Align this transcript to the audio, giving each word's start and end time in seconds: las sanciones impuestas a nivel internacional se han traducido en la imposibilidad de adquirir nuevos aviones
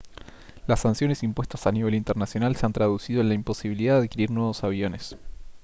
las 0.65 0.79
sanciones 0.79 1.21
impuestas 1.21 1.67
a 1.67 1.71
nivel 1.71 1.93
internacional 1.93 2.55
se 2.55 2.65
han 2.65 2.73
traducido 2.73 3.21
en 3.21 3.29
la 3.29 3.35
imposibilidad 3.35 3.99
de 3.99 4.05
adquirir 4.07 4.31
nuevos 4.31 4.63
aviones 4.63 5.15